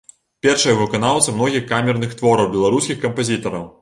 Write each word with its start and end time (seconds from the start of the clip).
Першая 0.45 0.73
выканаўца 0.79 1.35
многіх 1.35 1.67
камерных 1.73 2.17
твораў 2.23 2.51
беларускіх 2.57 2.97
кампазітараў. 3.05 3.69